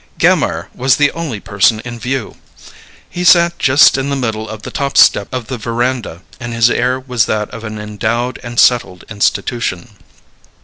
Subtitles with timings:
[0.17, 2.37] Gammire was the only person in view.
[3.07, 6.71] He sat just in the middle of the top step of the veranda, and his
[6.71, 9.97] air was that of an endowed and settled institution.